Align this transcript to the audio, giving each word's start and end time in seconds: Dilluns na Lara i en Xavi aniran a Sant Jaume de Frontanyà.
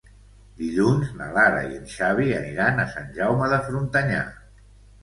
Dilluns 0.61 1.11
na 1.19 1.27
Lara 1.35 1.61
i 1.67 1.77
en 1.81 1.85
Xavi 1.93 2.27
aniran 2.41 2.81
a 2.81 2.89
Sant 2.97 3.17
Jaume 3.21 3.53
de 3.55 3.65
Frontanyà. 3.71 4.27